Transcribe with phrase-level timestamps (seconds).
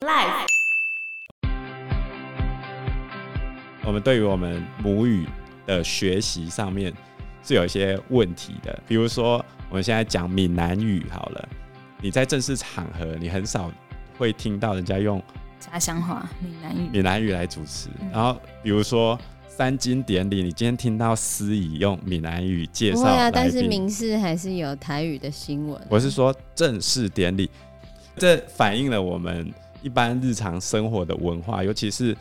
[0.00, 0.46] Life，
[3.84, 5.26] 我们对于我们母语
[5.66, 6.94] 的学习上面
[7.42, 8.80] 是有一些问题的。
[8.86, 11.48] 比如说，我们现在讲闽南语好了，
[12.00, 13.72] 你在正式场合，你很少
[14.16, 15.20] 会听到人家用
[15.58, 17.88] 家乡话闽南语闽南语来主持。
[18.12, 19.18] 然后，比如说
[19.48, 25.76] 三金典礼，你今天听到司仪用闽南语介绍，不会啊，但是民事还是有台语的新闻。
[25.88, 27.50] 我是说正式典礼，
[28.16, 29.52] 这反映了我们。
[29.80, 32.16] 一般日常生活的文化，尤其是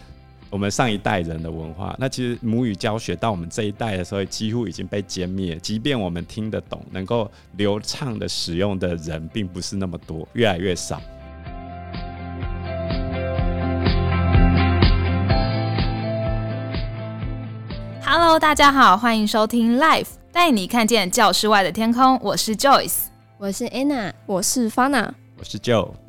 [0.50, 5.58] 我们上一代人的文化，那其实母语教学到我们这一代的时候，几乎已经被歼灭。
[5.58, 11.02] 即便我们听得懂，能够流畅的使用的人，并不是那么多，越来越少。
[18.06, 22.20] Hello，大家好，欢迎收听 Life，带你看见教室外的天空。
[22.22, 23.06] 我是 Joyce，
[23.40, 26.07] 我是 Anna，我是 Fana，我是 Joe。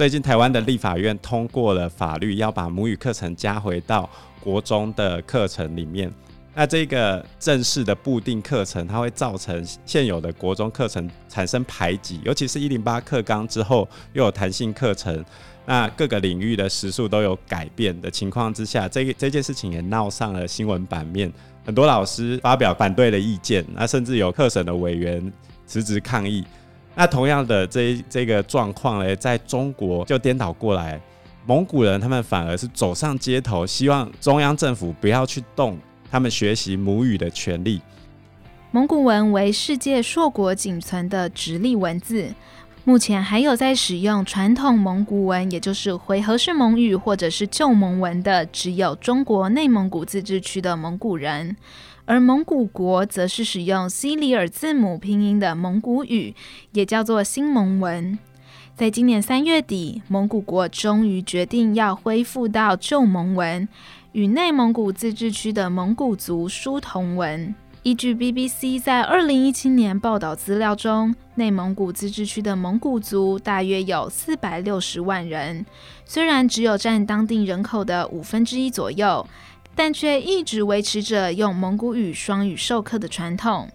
[0.00, 4.08] 最近台湾的立法院通过了法律，要把母语课程加回到
[4.42, 6.10] 国中的课程里面。
[6.54, 15.22] 那这个正式的固定课程，它会造成现有的国中课程产生排挤，尤其是一零八课纲之后又有弹性课程，
[15.66, 21.30] 那各个领域的时数都有改变的情况之下，这个这件事情也闹上了新闻版面，
[21.62, 25.30] 很多老师发表反对的意见，那甚至有课审的委员
[25.66, 26.42] 辞职抗议。
[27.00, 31.00] 那同样的这这个状况呢，在中国就颠倒过来，
[31.46, 35.78] 蒙古人他们反而是走上街头，希望中央政府不要去动
[36.10, 37.80] 他们学习母语的权利。
[38.70, 42.34] 蒙古文为世界硕果仅存的直立文字，
[42.84, 51.56] 目前还有在使用传统蒙古文，也就是回合式蒙语或者是旧蒙文的，只有中国内蒙古自治区的蒙古人。
[52.10, 56.34] 而蒙古国则是使用西里尔字母拼音的蒙古语，
[56.72, 58.18] 也叫做新蒙文。
[58.74, 63.68] 在今年三月底，蒙古国终于决定要恢复到旧蒙文，
[64.10, 67.54] 与内蒙古自治区的蒙古族书同文。
[67.84, 75.64] 依据 BBC 在二零一七年报道资料中，内蒙古自治区的蒙古族大约有四百六十万人，
[76.04, 79.24] 虽然只有占当地人口的五分之一左右。
[79.82, 83.66] 但却一直维持着用蒙古语双语授课的传统。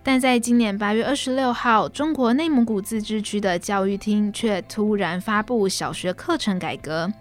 [0.00, 7.12] 但在今年八月二十六号，中国内蒙古自治区的教育厅却突然发布小学课程改革，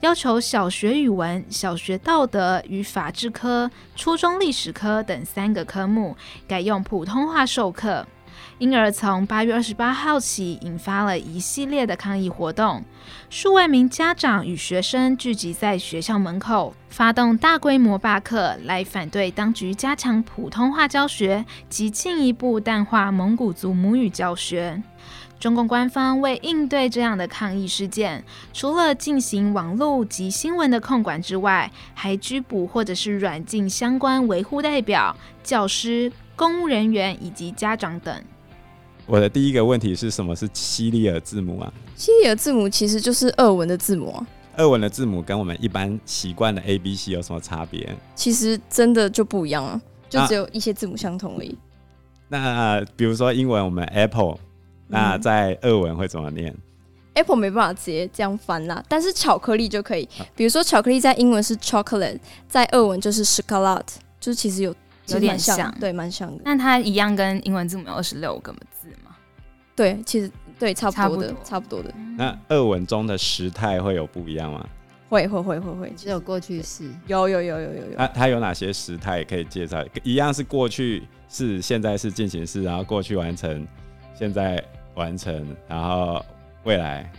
[0.00, 6.16] 要求小学语文、小学道德与法制科、初中历史科等三个科目
[6.48, 8.04] 改用普通话授课。
[8.60, 12.84] 因而，从八月二十八号起，引发了一系列的抗议活动。
[13.30, 24.82] 数万名家长与学生聚集在学校门口，发动大规模罢课，来反对当局加强普通话教学及进一步淡化蒙古族母语教学。
[25.38, 28.22] 中共官方为应对这样的抗议事件，
[28.52, 38.22] 除了进行网络及新闻的控管之外，还拘捕或者是软禁相关维护代表、教师、公务人员以及家长等。
[39.10, 41.72] 我的第一个问题是什么是西里尔字母啊？
[41.96, 44.24] 西里尔字母其实就是俄文的字母啊。
[44.56, 47.92] 俄文的字母跟我们一般习惯的 A B C 有什么差别？
[48.14, 51.58] 其实真的就不一样啊，就只有一些字母相同而已。
[52.28, 54.36] 那比如说英文我们 Apple，
[54.86, 56.52] 那在俄文会怎么念？
[56.52, 56.58] 嗯
[57.14, 60.08] ？Apple 没办法直接这样翻啦，但是巧克力就可以。
[60.36, 63.82] 比如说巧克力在英文是 chocolate，在俄文就是 chocolate，
[64.20, 64.72] 就是其实有。
[65.08, 66.40] 有点像，对，蛮像的。
[66.44, 68.79] 那它一样跟英文字母有二十六个字吗？
[69.80, 71.90] 对，其实对，差不多的，差不多的。
[72.18, 74.68] 那俄文中的时态会有不一样吗？
[75.08, 76.84] 会会会会会，只有过去式。
[77.06, 77.96] 有有有有有有。
[77.96, 79.82] 那它有哪些时态可以介绍？
[80.02, 83.66] 一样是过去式、现在式、进行式，然后过去完成、
[84.14, 84.62] 现在
[84.96, 86.22] 完成，然后
[86.64, 87.10] 未来。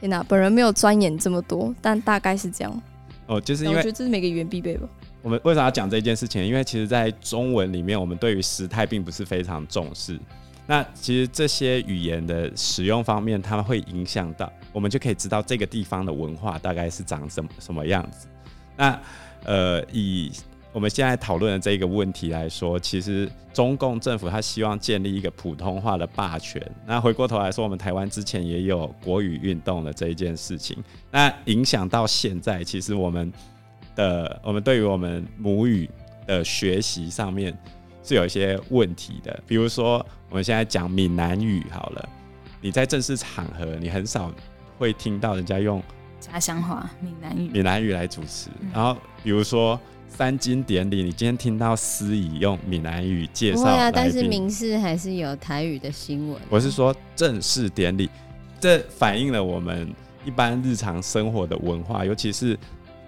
[0.00, 2.82] 天哪，本人没有钻研这么多，但大概是这样。
[3.26, 4.88] 哦，就是因为我觉得这是每个语言必备吧。
[5.20, 6.42] 我们为啥要讲这件事情？
[6.42, 10.18] 因为其实，在中文里面，我们对于时态并不是非常重视。
[10.66, 18.26] 那其实这些语言的使用方面，它会影响到我们，就可以知道这个地方的文化大概是长什么什么样子。
[18.76, 19.00] 那
[19.44, 20.32] 呃，以
[20.72, 26.62] 我们现在讨论的这个问题来说，其实中共政府他希望建立一个普通话的霸权。
[26.86, 30.76] 那回过头来说，我们台湾之前也有国语运动的这一件事情。
[31.10, 33.32] 那影响到现在，其实我们。
[33.94, 35.86] 的，我们对于我们母语
[36.26, 37.54] 的学习上面
[38.02, 39.42] 是有一些问题的。
[39.46, 42.08] 比如说，我们现在讲闽南语好了，
[42.60, 44.32] 你在正式场合，你很少
[44.78, 45.82] 会听到人家用
[46.20, 48.48] 家乡话闽南语闽南语来主持。
[48.72, 49.78] 然后，比如说
[50.08, 56.40] 三金典礼，你今天听到司仪用闽南语介绍，不会啊，但是民事还是有台语的新闻。
[56.48, 58.10] 我是说正式典礼，
[58.60, 59.92] 这反映了我们。
[60.24, 62.56] 一般日常生活的文化，尤其是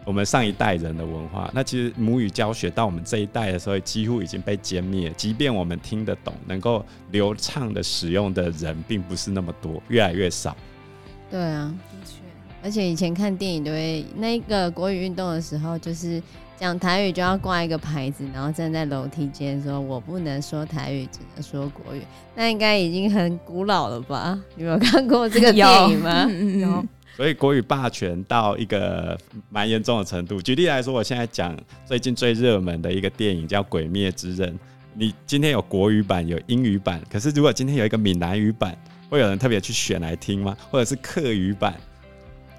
[0.05, 1.51] 我们上一代人的文化。
[1.55, 5.13] 那其实母语教学到我们这一代的时候，几乎已经被歼灭。
[5.17, 10.57] 即便我们听得懂，能够流畅的使用的人，并不是那么多，越来越少。
[11.31, 12.21] 对啊，的确。
[12.63, 16.23] 而且以前看电影都会那个国语运动的时候，就是。
[16.57, 22.01] 讲台语就要挂一个牌子，然后站在楼梯间说：“我不能说台语，只能说国语。”
[22.37, 24.41] 那应该已经很古老了吧？
[24.55, 26.31] 你有没有看过这个 电影吗？
[26.31, 26.85] 有。
[27.15, 27.17] 有。
[27.17, 29.19] 所以国语霸权到一个
[29.51, 30.41] 蛮严重的程度。
[30.41, 34.49] 举例来说，我现在讲最近最热门的一个电影叫《鬼灭之刃》。
[34.97, 38.77] 你今天有国语版，有英语版，可是如果今天有一个闽南语版，
[39.11, 40.57] 会有人特别去选来听吗？
[40.71, 41.75] 或者是客语版？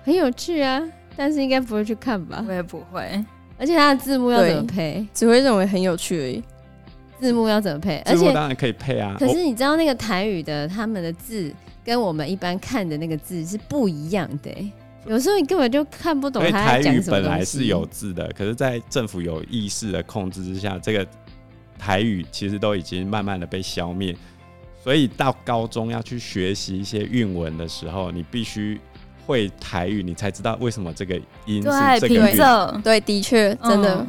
[0.04, 0.82] 很有趣啊，
[1.16, 2.44] 但是应该不会去看吧？
[2.48, 3.02] 我也不会。
[3.58, 5.08] 而且它的字幕要怎么配？
[5.14, 6.44] 只会认为很有趣而已。
[7.20, 8.02] 字幕要怎么配？
[8.06, 9.16] 字幕当然可以配啊。
[9.20, 11.54] 可是你知道那个台语的他们的字
[11.84, 14.52] 跟我们一般看的那个字是不一样的，
[15.06, 17.18] 有时候你根本就看不懂他在讲什么。
[17.18, 21.08] 台语本来是有字的，可是，在政府有意识的控制之下，这个
[21.78, 24.16] 台语其实都已经慢慢的被消灭。
[24.84, 28.80] 所以到高中要去学习一些韵文的时候，你必须。
[29.28, 32.38] 会台语，你才知道为什么这个音是这个韵。
[32.38, 34.06] 对，对，的确，真的，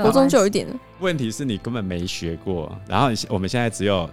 [0.00, 0.66] 国中就有一点。
[1.04, 4.08] 问题是你根本没学过，然后我们现在只有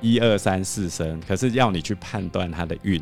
[0.00, 2.98] 一二三四声，可是要你去判断它的韵，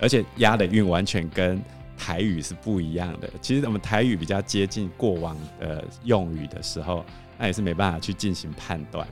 [0.00, 1.62] 而且押的韵完全跟
[1.96, 3.30] 台语是不一样的。
[3.40, 7.04] 其实我们台语比较接近过往的用语的时候，
[7.38, 9.06] 那也是没办法去进行判断，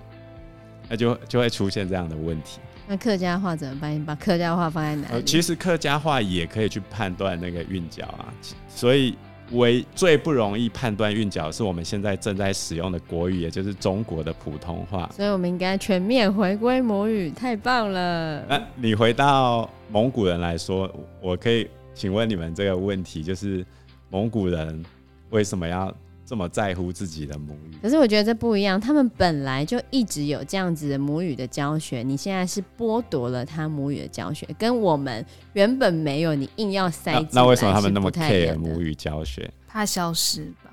[0.89, 2.59] 那就就会出现这样的问题。
[2.89, 3.95] 那客家话怎么办？
[3.95, 5.15] 你把客家话放在哪里？
[5.15, 8.35] 呃，其实客家话也可以去判断那个韵脚啊。
[8.69, 9.17] 所以，
[9.52, 15.11] 唯最不容易判断韵脚是我们现在正在使用的国语，也就是中国的普通话。
[15.14, 18.44] 所以我们应该全面回归母语，太棒了。
[18.49, 23.64] 那你回到蒙古人来说，我可以请问你们这个问题，就是
[24.11, 24.85] 蒙古人
[25.31, 25.94] 为什么要？
[26.26, 28.81] 这么在乎自己的母语，可是我觉得这不一样。
[28.81, 37.12] 他们本来就一直有这样子的母语的教学，你现在是剥夺了他母语的教学，跟我们原本没有，你硬要塞。
[37.31, 39.50] 那为什么他们那么 care 母语教学？
[39.69, 40.71] 怕消失吧？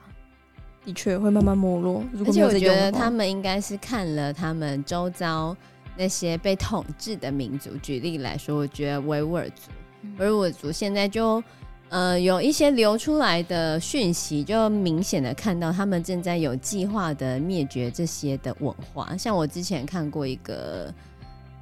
[0.86, 2.02] 的确会慢慢没落。
[2.26, 5.56] 而且我觉得他们应该是看了他们周遭
[5.98, 7.72] 那些被统治的民族。
[7.82, 9.70] 举例来说，我觉得维吾尔族，
[10.18, 11.44] 维吾尔族现在就。
[11.92, 19.16] 呃，有一些流出来的讯息，就明显的看到他们正在有计划的灭绝这些的文化。
[19.18, 20.90] 像我之前看过一个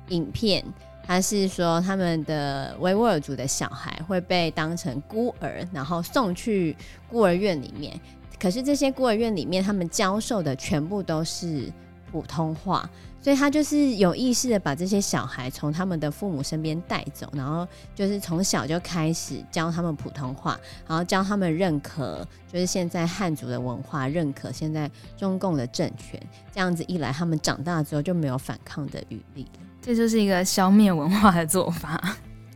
[0.09, 0.63] 影片，
[1.03, 6.77] 他是说他们的维吾尔族的小孩会被当成孤儿，然后送去
[7.09, 7.99] 孤儿院里面。
[8.39, 11.73] 可是这些孤儿院里面，他们教授的全部都是
[12.11, 12.89] 普通话。
[13.21, 20.57] 所以他就是有意识的把这些小孩从他们的父母身边带走，然后就是从小就开始教他们普通话，
[20.87, 26.17] 然后教他们认可，就是现在汉族的文化，认可现在中共的政权。
[26.53, 29.45] 这样子一来，他们长大之后就没有反抗的余地。
[29.81, 32.01] 这就是一个消灭文化的做法。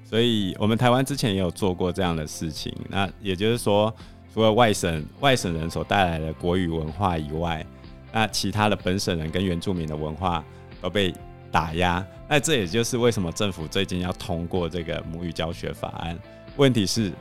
[0.09, 2.73] 所以我们台湾之前也有做过这样的事情。
[2.87, 3.93] 那也就是说，
[4.33, 7.65] 除了外省外省人所带来的国语文化以外，
[8.13, 10.41] 那其他的本省人跟原住民的文化
[10.79, 11.13] 都被
[11.51, 16.17] 打压，那这也就是为什么政府最近要通过这个母语教学法案。
[16.55, 17.11] 问题是，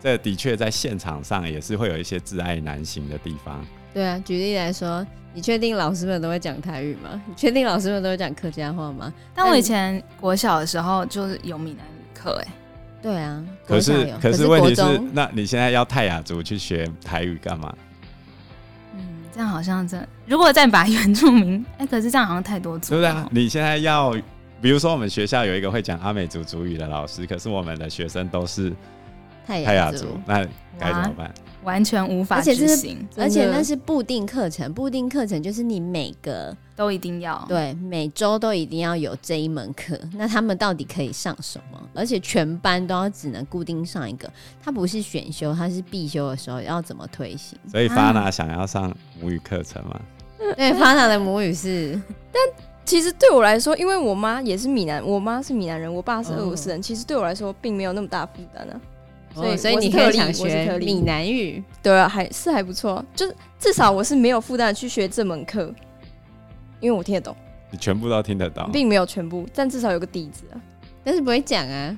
[0.00, 3.64] 这的确在现场上也是会有一些自爱难行的地方。
[3.92, 7.20] 对啊，举例来说，你确定老师们都会讲台语吗？
[7.26, 9.12] 你确定老师们都会讲客家话吗？
[9.34, 12.52] 但我以前国小的时候就是有闽南语课，哎，
[13.02, 14.82] 对啊，可是可是问题是，
[15.12, 17.74] 那你现在要泰雅族去学台语干嘛？
[19.32, 23.24] 这样好像这，如果再把原住民， 哎、可是这样好像太多族，对不对？
[23.30, 24.10] 你现在要，
[24.60, 28.72] 比如说我们学校有一个会讲阿美族族语的老师，可是我们的学生都是
[29.48, 30.46] 泰雅族，那
[30.78, 31.32] 该怎么办？
[31.64, 39.98] 完全无法执行，而且那是固定课程，固定课程就是你每个都一定要，对，每周都一定要有这一门课。
[40.12, 41.80] 那他们到底可以上什么？
[41.94, 44.30] 而且全班都要只能固定上一个，
[44.62, 47.58] 它不是选修，它是必修的时候要怎么推行？
[47.70, 50.00] 所以 Fana 想要上母语课程吗？
[50.56, 52.00] 对，Fana 的母语是，
[52.32, 52.40] 但
[52.84, 58.80] 其实对我来说，因为我妈也是闽南，我妈是闽南人，我爸是俄罗斯人，其实对我来说并没有那么大负担啊。
[59.34, 63.04] 所以，所以你可以想学闽南语，对啊，还是还不错。
[63.14, 65.72] 就是至少我是没有负担去学这门课，
[66.80, 67.36] 因为我听得懂。
[67.70, 70.60] 你全部都听得到，并没有全部，但至少有个底子啊。
[71.04, 71.96] 但是不会讲啊？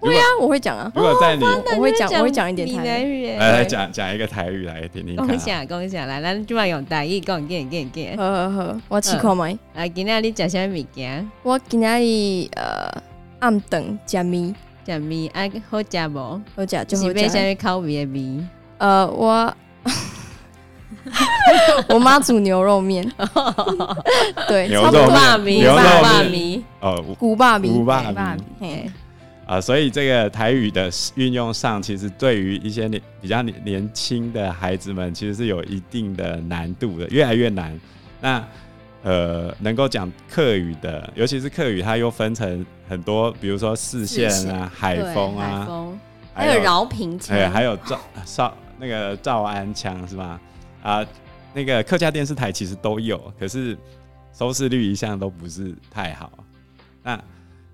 [0.00, 0.92] 会啊，我会讲啊。
[0.94, 3.26] 如果在你，我会讲，我会讲一点台语。
[3.36, 5.36] 来来讲讲一个台语来听听看。
[5.36, 8.16] 讲讲讲，来来，今晚用台语讲，讲讲讲。
[8.16, 9.58] 好好好，我试看麦。
[9.74, 11.28] 来，今天你吃啥物件？
[11.42, 12.00] 我今天
[12.54, 13.02] 呃
[13.40, 14.54] 暗顿加米。
[14.88, 16.40] 假米爱好假不？
[16.56, 18.42] 好假就是被下面烤米的米。
[18.78, 19.54] 呃，我
[21.90, 23.06] 我妈煮牛肉面，
[24.48, 25.06] 对，牛肉
[25.44, 28.02] 面，牛肉面，哦，古巴米，古巴
[28.58, 28.90] 米。
[29.46, 37.78] 啊，所以这个台语的运用上，其实对于一些年比较年年轻的孩子们，其实是有一定的难度的，越来越难。
[38.22, 38.42] 那
[39.02, 45.66] 呃，能够讲客语的，尤其是客语，它又分成很多，比如说四县啊、海丰啊，
[46.34, 50.40] 还有饶平腔，对，还有赵少那个赵安腔是吧？
[50.82, 51.06] 啊，
[51.54, 53.76] 那个客家电视台其实都有，可是
[54.32, 56.32] 收视率一向都不是太好。
[57.02, 57.18] 那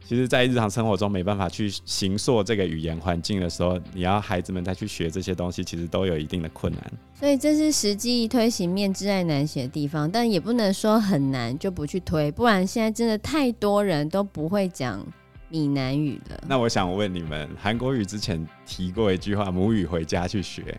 [0.06, 6.92] 其实，在日常生活中没办法去形塑这个语言环境的时候，你要孩子们再去学这些东西，其实都有一定的困难。
[7.14, 15.02] 所以这是实际推行面之爱难写的地方，但也不能说很难就不去推，不然现在真的太多人都不会讲
[15.48, 16.44] 闽南语了。
[16.46, 20.78] 那我想问你们，韩国语之前提过一句话：“母语回家去学”，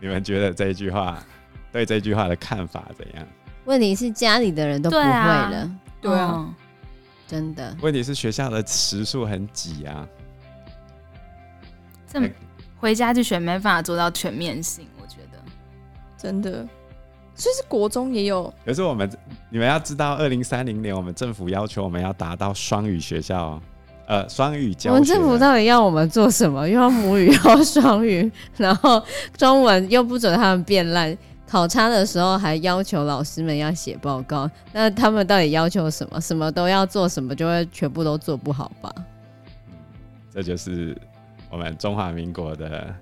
[0.00, 1.22] 你们觉得这一句话
[1.70, 3.26] 对这句话的看法怎样？
[3.66, 5.70] 问题是家里的人都不会了，
[6.00, 6.54] 对啊。
[7.28, 10.06] 真的，问题是学校的时数很挤啊，
[12.06, 12.20] 这
[12.78, 15.38] 回家就学没办法做到全面性，我觉得
[16.16, 16.64] 真的，
[17.34, 18.52] 所以是国中也有。
[18.64, 19.10] 可是我们
[19.50, 23.60] 你们要知道，二零三零年我们政府要求我们要达到双语学校，
[24.06, 24.92] 呃，双语教。
[24.92, 26.68] 我们政府到底要我们做什么？
[26.68, 29.02] 又要母语，又要双语，然后
[29.36, 31.16] 中文又不准他们变烂。
[31.48, 36.20] 考察的时候还要求老师们要写报告，那他们到底要求什么？
[36.20, 38.92] 什么都要做，什么就会全部都做不好吧？
[40.32, 40.96] 这就是
[41.48, 42.92] 我们中华民国的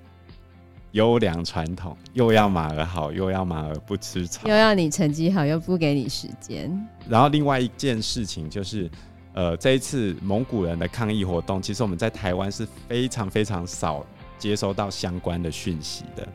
[0.92, 6.70] 优良传统，又要马儿好，又要马儿不吃草，又要你成绩好，又不给你时间。
[7.08, 8.90] 然后另外一件事情就是，
[9.32, 14.04] 呃，这一次蒙古人的抗议活动，其实我们在台湾是非常非常少
[14.38, 16.28] 接收到相关的讯息的。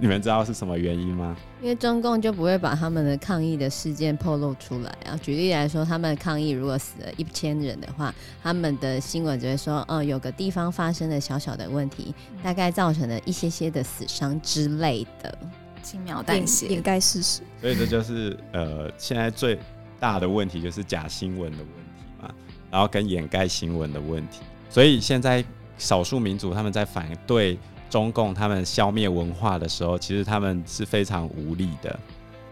[0.00, 1.36] 你们知道是什么原因吗？
[1.62, 5.16] 因为中共就不会把他们的抗议的事件透露出来啊。
[5.22, 15.38] 举例来说，他们抗议如果死了一千人的话，他们的新闻只会说，哦，有个地方发生了小小的问题，大概造成了一些些的死伤之类的，
[15.82, 17.40] 轻描淡写掩盖事实。
[17.60, 19.58] 所以这就是呃，现在最
[19.98, 22.30] 大的问题就是假新闻的问题嘛，
[22.70, 24.42] 然后跟掩盖新闻的问题。
[24.68, 25.42] 所以现在
[25.78, 27.58] 少数民族他们在反对。
[27.90, 31.98] 中共他们消灭文化的时候，其实他们是非常无力的。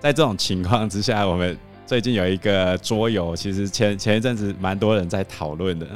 [0.01, 5.87] 在这种情况之下，我们最近有一个桌游，其实前前一阵子蛮多人在讨论的。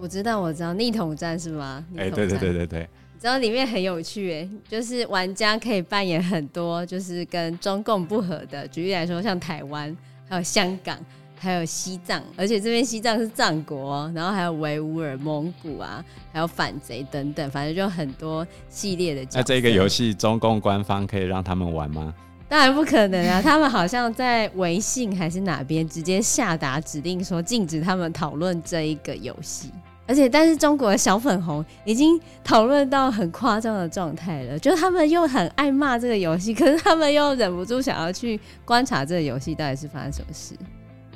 [0.00, 1.84] 我知道，我知道，逆统战是吗？
[1.96, 2.80] 哎、欸，对对对对对。
[3.14, 8.66] 你知道里面很有趣，哎，就是玩家可以扮演很多，就是跟中共不合的。
[8.66, 9.96] 举例来说，像台湾，
[10.28, 10.98] 还有香港。
[11.42, 19.26] 还有西藏，而且这边西藏是藏国，然后还有维吾尔、蒙古啊，还有反贼等等，反正就很多系列的。
[19.32, 22.14] 那这个游戏中共官方可以让他们玩吗？
[22.48, 23.42] 当然不可能啊！
[23.42, 29.72] 他们好像在微信还是哪边直接下达指令，说禁止他们讨论这一个游戏。
[30.06, 40.54] 而且，但是中国的小粉红已经讨论到很夸张的状态了，就是他们又很爱骂这个游戏，可是他们又忍不住想要去观察这个游戏到底是发生什么事。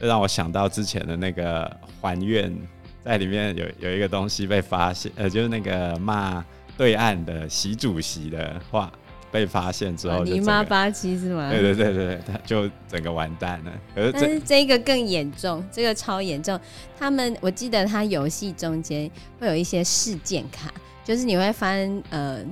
[0.01, 2.55] 让我想到之前的那个还愿，
[3.05, 6.45] 在里面有有一个东西被发现，呃，就是那个骂
[6.77, 8.93] 对岸的习主席的话
[9.31, 11.51] 被发现之后，你妈八七是吗？
[11.51, 13.73] 对对对对，他就整个完蛋了。
[13.95, 16.59] 可是，但是这个更严重，这个超严重。
[16.99, 19.11] 他们我记得他游戏中间
[19.41, 20.73] 会有一些事件卡，
[21.05, 22.45] 就是你会翻呃。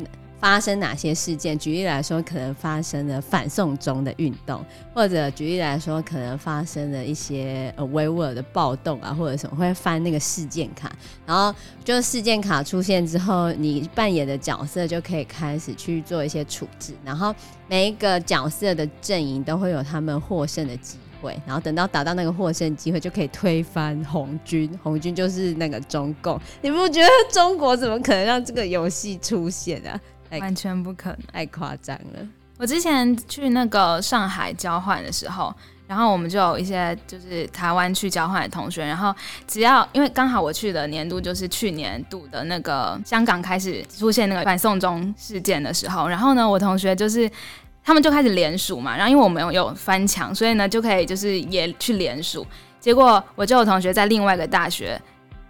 [0.44, 1.58] 发生哪些事件？
[1.58, 10.92] 举例来说，可能发生了反送中的运动，或者举例来说，可能发生了一些呃维吾尔的暴动啊，或者什么，会翻那个事件卡，
[11.24, 17.34] 然后就事件卡出现之后，你扮演的角色就可以开始去做一些处置，然后
[17.66, 26.38] 每一个角色的阵营都会有他们获胜的机会，然后等到达到那个获胜机会，就可以推翻红军，红军就是那个中共。
[26.60, 29.98] 你不觉得中国怎么可能让这个游戏出现啊？
[30.40, 32.26] 完全不可能，太夸张了。
[32.56, 35.52] 我之前去那个上海交换的时候，
[35.88, 39.12] 然后我们就有一些就是台湾去交换的同学，然后
[39.46, 47.28] 只要因为刚好我去的年度就是去年度的那个香港开始出现那个反送中事件的时候，然后呢，我同学就是
[47.82, 52.46] 他们就开始联署嘛，然后因为我们有有翻墙，所以呢就可以就是也去联署。
[52.78, 55.00] 结果我就有同学在另外一个大学。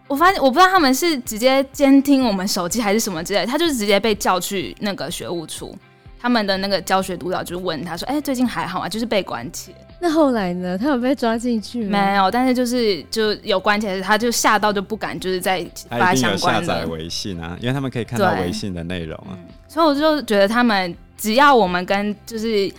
[0.06, 5.76] 我发现我不知道他们是直接监听我们手机还是什么之类，他就是直接被叫去那个学务处，
[6.20, 8.88] 他们的那个教学督导就问他说：“哎、欸，最近还好吗？
[8.88, 10.76] 就是被关起。”那后来呢？
[10.76, 11.99] 他有被抓进去吗？
[11.99, 16.66] 没有，但是就是就有关起来，他就吓到就不敢就是在发相关的。
[16.66, 19.38] 下载微信啊，因为他们可以看到微信的内容啊、嗯。
[19.66, 22.70] 所以我就觉得他们只要我们跟就是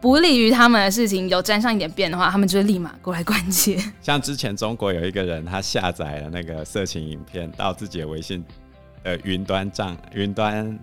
[0.00, 3.78] 不利于他们的事情有沾上一点边的话，他们就会立马过来关切。
[4.00, 8.44] 像之前中国有一个人，他下载了那个色情影片到自己的微信
[9.02, 10.78] 的云端账云端，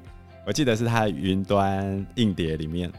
[0.45, 2.91] 我记得是他的云端硬碟里面。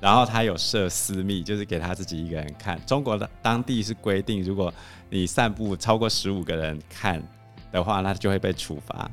[0.00, 2.80] 然后他有设私密，就是给他自己一个人看。
[2.86, 4.72] 中国的当地是规定，如果
[5.10, 7.22] 你散布超过十五个人看
[7.70, 9.10] 的话，那就会被处罚。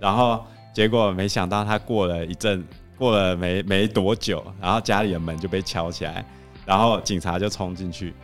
[0.00, 2.66] 然后结果没想到他过了一阵，
[2.98, 6.24] 过了没没多久，然后家里的门就被敲起来，
[6.64, 8.14] 然后警察就冲进去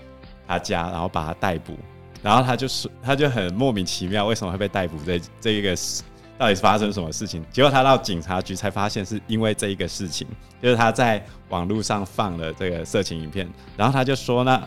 [0.47, 1.77] 他家，然后把他逮捕。
[2.23, 4.97] 然后他就说，他就很莫名其妙，为什么会被逮捕？
[5.05, 6.03] 这这一个事。
[6.39, 7.45] 到底发生什么事情？
[7.51, 10.27] 结果他到警察局才发现，是因为这一个事情，
[10.63, 13.47] 就是他在网络上放了这个色情影片，
[13.77, 14.59] 然后他就说：“那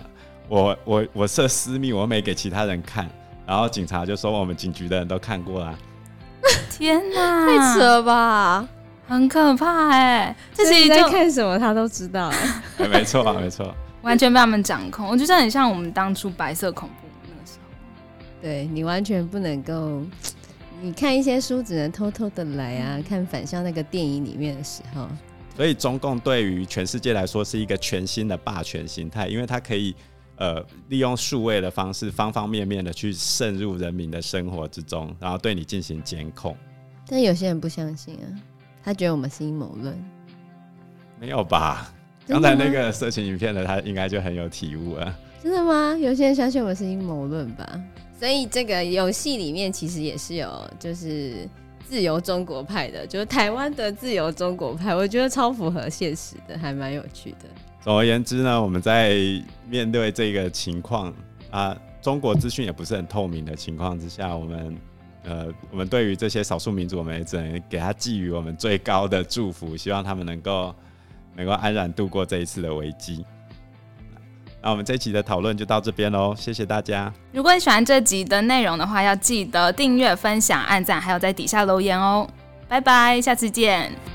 [0.48, 3.10] 我我我设私密，我没给其他人看。”
[3.48, 5.75] 然后警察就说：“我们警局的人都看过了。”
[6.69, 8.67] 天哪，太扯了吧，
[9.07, 10.36] 很可怕哎！
[10.53, 12.29] 自己在看什么，他都知道
[12.79, 12.88] 哎。
[12.88, 15.07] 没错啊，没错，完全被他们掌控。
[15.07, 20.01] 我觉得很像我们当初白色恐怖那个时候，对你完全不能够。
[20.81, 25.07] 你看一些书只能偷偷的来啊，看反向那个电影里面的时候，
[25.55, 29.95] 所以中共对于全世界来说是一个全新的霸权形态，因为它可以
[30.36, 36.53] 呃利用数位的方式，方方面面的去渗入人民的生活之中，然后对你进行监控。
[37.07, 38.27] 但有些人不相信啊，
[38.84, 39.98] 他觉得我们是阴谋论。
[41.20, 41.92] 没有吧？
[42.28, 45.18] 刚才那个色情影片的他应该就很有体悟啊。
[45.42, 45.96] 真的吗？
[45.98, 47.82] 有些人相信我们是阴谋论吧？
[48.18, 51.48] 所以这个游戏里面其实也是有，就是
[51.86, 57.50] 自由中国派的，就是台湾的自由中国派，我觉得超符合现实的，还蛮有趣的。
[57.82, 59.18] 总而言之呢，我们在
[59.68, 61.13] 面对这个情况
[61.52, 64.78] 啊，中国资讯也不是很透明的情况之下，我们
[65.24, 70.75] 呃，我们对于这些少数民族，我们也只能给他寄予我们最高的祝福，希望他们能够
[71.36, 73.25] 能够安然度过这一次的危机。
[74.62, 77.12] 那我们这一期的讨论就到这边喽，谢谢大家。
[77.32, 82.28] 如果你喜欢这集的内容的话，要记得订阅、分享、按赞，还有在底下留言哦。
[82.67, 84.12] 拜拜，下次见。